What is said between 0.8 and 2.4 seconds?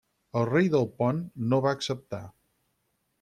Pont no va acceptar.